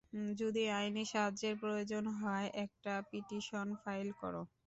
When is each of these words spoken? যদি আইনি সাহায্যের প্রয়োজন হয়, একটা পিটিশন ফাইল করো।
যদি 0.39 0.63
আইনি 0.71 1.03
সাহায্যের 1.11 1.55
প্রয়োজন 1.61 2.03
হয়, 2.19 2.47
একটা 2.65 2.93
পিটিশন 3.09 3.67
ফাইল 3.81 4.07
করো। 4.21 4.41